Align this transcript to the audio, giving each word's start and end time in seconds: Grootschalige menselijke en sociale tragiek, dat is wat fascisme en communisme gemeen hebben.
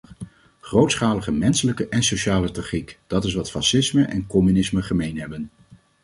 Grootschalige 0.59 1.31
menselijke 1.31 1.87
en 1.87 2.03
sociale 2.03 2.51
tragiek, 2.51 2.99
dat 3.07 3.25
is 3.25 3.33
wat 3.33 3.51
fascisme 3.51 4.03
en 4.03 4.27
communisme 4.27 4.81
gemeen 4.81 5.17
hebben. 5.19 5.49